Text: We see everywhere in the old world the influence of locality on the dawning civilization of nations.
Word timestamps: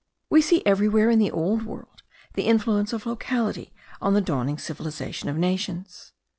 We 0.31 0.41
see 0.41 0.63
everywhere 0.65 1.11
in 1.11 1.19
the 1.19 1.29
old 1.29 1.61
world 1.61 2.01
the 2.33 2.47
influence 2.47 2.91
of 2.91 3.05
locality 3.05 3.71
on 4.01 4.15
the 4.15 4.19
dawning 4.19 4.57
civilization 4.57 5.29
of 5.29 5.37
nations. 5.37 6.11